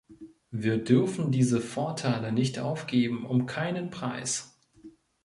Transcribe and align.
Wir 0.49 0.83
dürfen 0.83 1.29
diese 1.31 1.61
Vorteile 1.61 2.31
nicht 2.31 2.57
aufgeben, 2.57 3.23
um 3.23 3.45
keinen 3.45 3.91
Preis. 3.91 4.57